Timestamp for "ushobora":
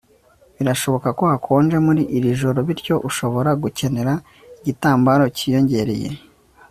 3.09-3.49